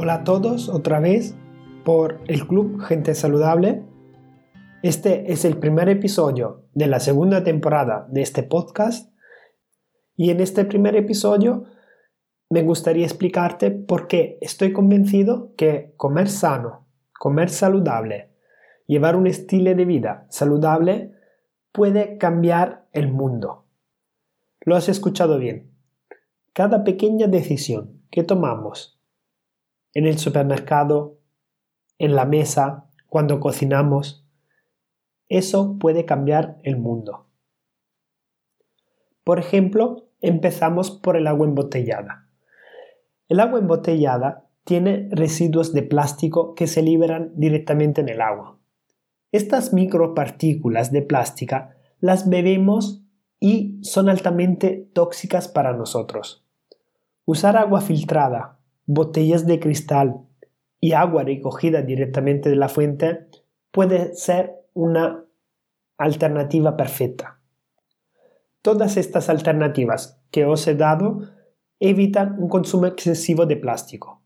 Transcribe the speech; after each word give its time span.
Hola 0.00 0.14
a 0.14 0.22
todos 0.22 0.68
otra 0.68 1.00
vez 1.00 1.34
por 1.84 2.20
el 2.28 2.46
Club 2.46 2.80
Gente 2.82 3.16
Saludable. 3.16 3.82
Este 4.84 5.32
es 5.32 5.44
el 5.44 5.56
primer 5.56 5.88
episodio 5.88 6.68
de 6.72 6.86
la 6.86 7.00
segunda 7.00 7.42
temporada 7.42 8.06
de 8.08 8.22
este 8.22 8.44
podcast 8.44 9.12
y 10.14 10.30
en 10.30 10.38
este 10.38 10.64
primer 10.64 10.94
episodio 10.94 11.64
me 12.48 12.62
gustaría 12.62 13.04
explicarte 13.04 13.72
por 13.72 14.06
qué 14.06 14.38
estoy 14.40 14.72
convencido 14.72 15.52
que 15.56 15.94
comer 15.96 16.28
sano, 16.28 16.86
comer 17.18 17.50
saludable, 17.50 18.30
llevar 18.86 19.16
un 19.16 19.26
estilo 19.26 19.74
de 19.74 19.84
vida 19.84 20.28
saludable 20.30 21.10
puede 21.72 22.18
cambiar 22.18 22.86
el 22.92 23.10
mundo. 23.10 23.64
Lo 24.60 24.76
has 24.76 24.88
escuchado 24.88 25.40
bien. 25.40 25.72
Cada 26.52 26.84
pequeña 26.84 27.26
decisión 27.26 28.04
que 28.12 28.22
tomamos 28.22 28.97
en 29.98 30.06
el 30.06 30.16
supermercado, 30.16 31.18
en 31.98 32.14
la 32.14 32.24
mesa, 32.24 32.84
cuando 33.08 33.40
cocinamos. 33.40 34.24
Eso 35.28 35.76
puede 35.80 36.04
cambiar 36.04 36.56
el 36.62 36.76
mundo. 36.76 37.26
Por 39.24 39.40
ejemplo, 39.40 40.06
empezamos 40.20 40.92
por 40.92 41.16
el 41.16 41.26
agua 41.26 41.48
embotellada. 41.48 42.28
El 43.26 43.40
agua 43.40 43.58
embotellada 43.58 44.46
tiene 44.62 45.08
residuos 45.10 45.72
de 45.72 45.82
plástico 45.82 46.54
que 46.54 46.68
se 46.68 46.80
liberan 46.80 47.32
directamente 47.34 48.00
en 48.00 48.08
el 48.08 48.20
agua. 48.20 48.56
Estas 49.32 49.72
micropartículas 49.72 50.92
de 50.92 51.02
plástica 51.02 51.74
las 51.98 52.28
bebemos 52.28 53.02
y 53.40 53.80
son 53.82 54.08
altamente 54.08 54.88
tóxicas 54.92 55.48
para 55.48 55.72
nosotros. 55.72 56.46
Usar 57.24 57.56
agua 57.56 57.80
filtrada 57.80 58.57
botellas 58.88 59.46
de 59.46 59.60
cristal 59.60 60.22
y 60.80 60.92
agua 60.92 61.22
recogida 61.22 61.82
directamente 61.82 62.48
de 62.48 62.56
la 62.56 62.70
fuente 62.70 63.28
puede 63.70 64.14
ser 64.14 64.54
una 64.72 65.24
alternativa 65.98 66.74
perfecta. 66.76 67.38
Todas 68.62 68.96
estas 68.96 69.28
alternativas 69.28 70.22
que 70.30 70.46
os 70.46 70.66
he 70.66 70.74
dado 70.74 71.20
evitan 71.78 72.36
un 72.38 72.48
consumo 72.48 72.86
excesivo 72.86 73.44
de 73.44 73.56
plástico. 73.56 74.22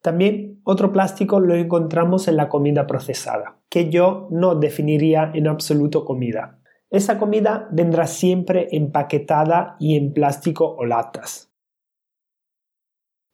También 0.00 0.60
otro 0.64 0.90
plástico 0.90 1.38
lo 1.38 1.54
encontramos 1.54 2.28
en 2.28 2.36
la 2.36 2.48
comida 2.48 2.86
procesada, 2.86 3.58
que 3.68 3.90
yo 3.90 4.28
no 4.30 4.54
definiría 4.54 5.30
en 5.34 5.46
absoluto 5.46 6.06
comida. 6.06 6.58
Esa 6.88 7.18
comida 7.18 7.68
vendrá 7.70 8.06
siempre 8.06 8.68
empaquetada 8.72 9.76
y 9.78 9.96
en 9.96 10.14
plástico 10.14 10.74
o 10.74 10.86
latas. 10.86 11.51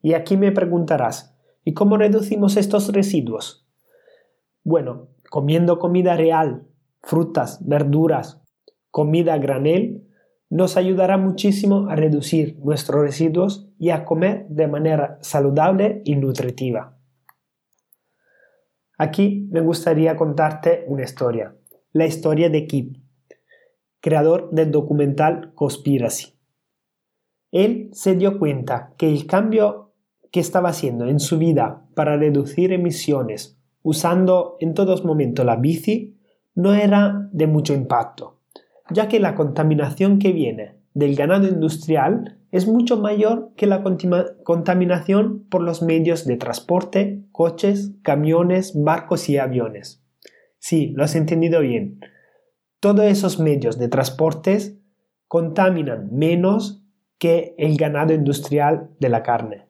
Y 0.01 0.15
aquí 0.15 0.37
me 0.37 0.53
preguntarás, 0.53 1.35
¿y 1.65 1.75
cómo 1.75 1.97
reducimos 1.97 2.57
estos 2.57 2.93
residuos? 2.93 3.67
Bueno, 4.65 5.09
comiendo 5.31 5.79
comida 5.79 6.17
real, 6.17 6.67
frutas, 7.03 7.67
verduras, 7.67 8.41
comida 8.91 9.39
granel, 9.39 10.05
nos 10.51 10.77
ayudará 10.77 11.19
muchísimo 11.19 11.89
a 11.89 11.97
reducir 11.97 12.59
nuestros 12.61 13.03
residuos 13.03 13.69
y 13.79 13.91
a 13.91 14.05
comer 14.05 14.47
de 14.49 14.67
manera 14.67 15.19
saludable 15.21 16.03
y 16.05 16.17
nutritiva. 16.17 16.97
Aquí 18.97 19.47
me 19.51 19.61
gustaría 19.61 20.17
contarte 20.17 20.85
una 20.89 21.05
historia, 21.05 21.55
la 21.93 22.07
historia 22.07 22.51
de 22.51 22.67
Kip, 22.67 22.97
creador 24.01 24.51
del 24.51 24.71
documental 24.71 25.53
Conspiracy. 25.55 26.35
Él 27.53 27.91
se 27.93 28.17
dio 28.17 28.39
cuenta 28.39 28.95
que 28.97 29.09
el 29.09 29.27
cambio 29.27 29.88
estaba 30.41 30.71
haciendo 30.71 31.07
en 31.07 31.21
su 31.21 31.39
vida 31.39 31.87
para 31.95 32.17
reducir 32.17 32.73
emisiones 32.73 33.59
usando 33.83 34.57
en 34.61 34.75
todos 34.75 35.05
momentos 35.05 35.47
la 35.47 35.57
bici 35.57 36.17
no 36.55 36.75
era 36.75 37.29
de 37.33 37.47
mucho 37.47 37.73
impacto, 37.73 38.41
ya 38.91 39.09
que 39.09 39.21
la 39.21 39.35
contaminación 39.35 40.19
que 40.19 40.33
viene 40.33 40.77
del 40.93 41.15
ganado 41.15 41.47
industrial 41.47 42.39
es 42.51 42.67
mucho 42.67 42.99
mayor 42.99 43.53
que 43.57 43.67
la 43.67 43.83
contaminación 43.83 45.47
por 45.49 45.63
los 45.63 45.83
medios 45.83 46.27
de 46.27 46.37
transporte, 46.37 47.23
coches, 47.31 47.93
camiones, 48.03 48.73
barcos 48.75 49.29
y 49.29 49.39
aviones. 49.39 50.03
Sí, 50.59 50.93
lo 50.97 51.05
has 51.05 51.15
entendido 51.15 51.61
bien. 51.61 52.01
Todos 52.81 53.05
esos 53.07 53.39
medios 53.39 53.79
de 53.79 53.89
transportes 53.89 54.79
contaminan 55.29 56.09
menos 56.13 56.83
que 57.19 57.55
el 57.59 57.77
ganado 57.77 58.13
industrial 58.13 58.91
de 58.99 59.09
la 59.09 59.23
carne. 59.23 59.68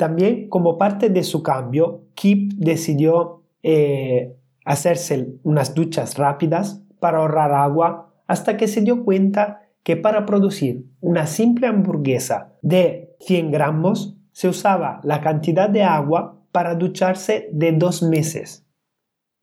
También 0.00 0.48
como 0.48 0.78
parte 0.78 1.10
de 1.10 1.22
su 1.22 1.42
cambio, 1.42 2.06
Kip 2.14 2.54
decidió 2.56 3.42
eh, 3.62 4.34
hacerse 4.64 5.34
unas 5.42 5.74
duchas 5.74 6.16
rápidas 6.16 6.82
para 7.00 7.18
ahorrar 7.18 7.52
agua 7.52 8.10
hasta 8.26 8.56
que 8.56 8.66
se 8.66 8.80
dio 8.80 9.04
cuenta 9.04 9.68
que 9.82 9.98
para 9.98 10.24
producir 10.24 10.86
una 11.02 11.26
simple 11.26 11.66
hamburguesa 11.66 12.54
de 12.62 13.14
100 13.20 13.50
gramos 13.50 14.16
se 14.32 14.48
usaba 14.48 15.02
la 15.04 15.20
cantidad 15.20 15.68
de 15.68 15.82
agua 15.82 16.46
para 16.50 16.76
ducharse 16.76 17.50
de 17.52 17.72
dos 17.72 18.02
meses. 18.02 18.66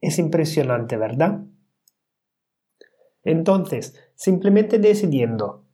Es 0.02 0.18
impresionante, 0.18 0.98
¿verdad? 0.98 1.42
Entonces, 3.24 3.94
simplemente 4.16 4.80
decidiendo, 4.80 5.66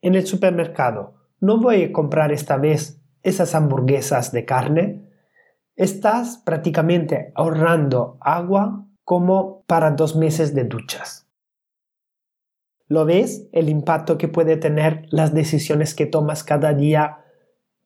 en 0.00 0.14
el 0.14 0.26
supermercado, 0.26 1.16
no 1.40 1.60
voy 1.60 1.82
a 1.82 1.92
comprar 1.92 2.32
esta 2.32 2.56
vez 2.56 3.00
esas 3.22 3.54
hamburguesas 3.54 4.32
de 4.32 4.44
carne, 4.44 5.02
estás 5.76 6.38
prácticamente 6.38 7.32
ahorrando 7.34 8.18
agua 8.20 8.86
como 9.04 9.64
para 9.66 9.90
dos 9.92 10.16
meses 10.16 10.54
de 10.54 10.64
duchas. 10.64 11.26
¿Lo 12.86 13.04
ves 13.04 13.48
el 13.52 13.68
impacto 13.68 14.18
que 14.18 14.28
puede 14.28 14.56
tener 14.56 15.06
las 15.10 15.32
decisiones 15.32 15.94
que 15.94 16.06
tomas 16.06 16.42
cada 16.44 16.74
día, 16.74 17.24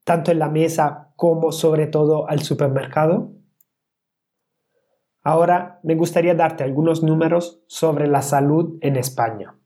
tanto 0.05 0.31
en 0.31 0.39
la 0.39 0.49
mesa 0.49 1.13
como 1.17 1.53
sobre 1.53 1.87
todo 1.87 2.29
al 2.29 2.41
supermercado? 2.41 3.33
Ahora 5.23 5.81
me 5.83 5.95
gustaría 5.95 6.35
darte 6.35 6.65
algunos 6.65 7.03
números 7.03 7.63
sobre 7.67 8.07
la 8.07 8.23
salud 8.23 8.79
en 8.83 8.97
España. 8.97 9.57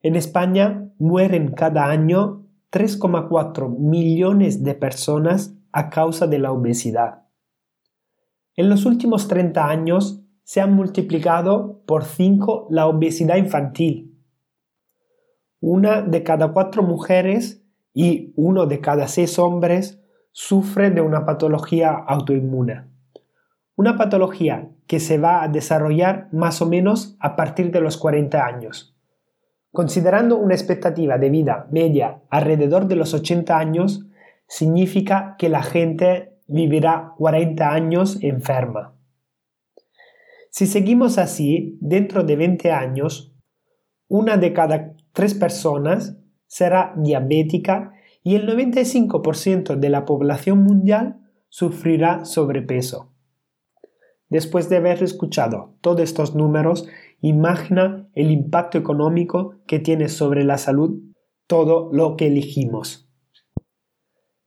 En 0.00 0.16
España 0.16 0.90
mueren 0.98 1.52
cada 1.52 1.86
año 1.86 2.47
3,4 2.70 3.78
millones 3.78 4.62
de 4.62 4.74
personas 4.74 5.54
a 5.72 5.88
causa 5.88 6.26
de 6.26 6.38
la 6.38 6.52
obesidad. 6.52 7.22
En 8.56 8.68
los 8.68 8.84
últimos 8.84 9.26
30 9.26 9.68
años 9.68 10.20
se 10.42 10.60
ha 10.60 10.66
multiplicado 10.66 11.82
por 11.86 12.04
5 12.04 12.68
la 12.70 12.86
obesidad 12.86 13.36
infantil. 13.36 14.18
Una 15.60 16.02
de 16.02 16.22
cada 16.22 16.52
cuatro 16.52 16.82
mujeres 16.82 17.64
y 17.94 18.32
uno 18.36 18.66
de 18.66 18.80
cada 18.80 19.08
seis 19.08 19.38
hombres 19.38 20.00
sufre 20.32 20.90
de 20.90 21.00
una 21.00 21.24
patología 21.24 21.90
autoinmune. 21.90 22.84
Una 23.76 23.96
patología 23.96 24.70
que 24.86 25.00
se 25.00 25.18
va 25.18 25.42
a 25.42 25.48
desarrollar 25.48 26.28
más 26.32 26.62
o 26.62 26.66
menos 26.66 27.16
a 27.18 27.34
partir 27.34 27.72
de 27.72 27.80
los 27.80 27.96
40 27.96 28.44
años 28.44 28.97
Considerando 29.72 30.38
una 30.38 30.54
expectativa 30.54 31.18
de 31.18 31.30
vida 31.30 31.68
media 31.70 32.22
alrededor 32.30 32.88
de 32.88 32.96
los 32.96 33.14
80 33.14 33.56
años, 33.56 34.06
significa 34.46 35.36
que 35.38 35.48
la 35.48 35.62
gente 35.62 36.38
vivirá 36.46 37.12
40 37.18 37.70
años 37.70 38.18
enferma. 38.22 38.94
Si 40.50 40.66
seguimos 40.66 41.18
así, 41.18 41.76
dentro 41.80 42.24
de 42.24 42.36
20 42.36 42.72
años, 42.72 43.34
una 44.08 44.38
de 44.38 44.54
cada 44.54 44.94
tres 45.12 45.34
personas 45.34 46.16
será 46.46 46.94
diabética 46.96 47.92
y 48.22 48.34
el 48.34 48.48
95% 48.48 49.76
de 49.76 49.90
la 49.90 50.06
población 50.06 50.64
mundial 50.64 51.20
sufrirá 51.50 52.24
sobrepeso. 52.24 53.12
Después 54.30 54.68
de 54.68 54.78
haber 54.78 55.02
escuchado 55.02 55.74
todos 55.80 56.00
estos 56.00 56.34
números, 56.34 56.88
imagina 57.20 58.08
el 58.14 58.30
impacto 58.30 58.78
económico 58.78 59.56
que 59.66 59.78
tiene 59.78 60.08
sobre 60.08 60.44
la 60.44 60.58
salud 60.58 61.00
todo 61.46 61.90
lo 61.92 62.16
que 62.16 62.26
elegimos. 62.26 63.08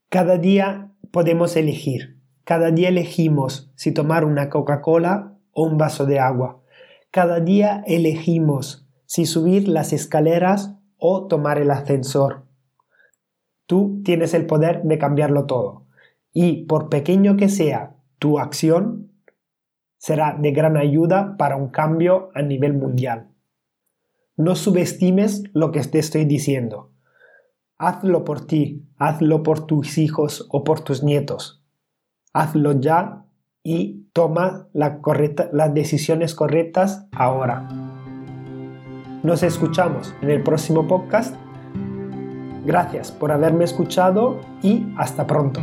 Cada 0.08 0.38
día 0.38 0.92
podemos 1.10 1.56
elegir. 1.56 2.18
Cada 2.44 2.70
día 2.70 2.88
elegimos 2.88 3.72
si 3.76 3.92
tomar 3.92 4.24
una 4.24 4.48
Coca-Cola 4.48 5.38
o 5.52 5.64
un 5.64 5.78
vaso 5.78 6.06
de 6.06 6.18
agua. 6.18 6.62
Cada 7.10 7.40
día 7.40 7.84
elegimos 7.86 8.88
si 9.06 9.26
subir 9.26 9.68
las 9.68 9.92
escaleras 9.92 10.74
o 10.96 11.26
tomar 11.26 11.58
el 11.58 11.70
ascensor. 11.70 12.46
Tú 13.66 14.00
tienes 14.04 14.34
el 14.34 14.46
poder 14.46 14.82
de 14.82 14.98
cambiarlo 14.98 15.46
todo. 15.46 15.86
Y 16.32 16.64
por 16.64 16.88
pequeño 16.88 17.36
que 17.36 17.48
sea 17.48 17.96
tu 18.18 18.38
acción, 18.38 19.11
será 20.02 20.36
de 20.36 20.50
gran 20.50 20.76
ayuda 20.76 21.36
para 21.36 21.54
un 21.54 21.68
cambio 21.68 22.30
a 22.34 22.42
nivel 22.42 22.74
mundial. 22.74 23.28
No 24.36 24.56
subestimes 24.56 25.44
lo 25.52 25.70
que 25.70 25.80
te 25.82 26.00
estoy 26.00 26.24
diciendo. 26.24 26.90
Hazlo 27.78 28.24
por 28.24 28.44
ti, 28.44 28.84
hazlo 28.98 29.44
por 29.44 29.64
tus 29.64 29.98
hijos 29.98 30.48
o 30.50 30.64
por 30.64 30.80
tus 30.80 31.04
nietos. 31.04 31.64
Hazlo 32.32 32.80
ya 32.80 33.26
y 33.62 34.08
toma 34.12 34.66
las 34.72 35.72
decisiones 35.72 36.34
correctas 36.34 37.06
ahora. 37.12 37.68
Nos 39.22 39.44
escuchamos 39.44 40.12
en 40.20 40.30
el 40.30 40.42
próximo 40.42 40.88
podcast. 40.88 41.36
Gracias 42.66 43.12
por 43.12 43.30
haberme 43.30 43.62
escuchado 43.62 44.40
y 44.62 44.84
hasta 44.96 45.28
pronto. 45.28 45.60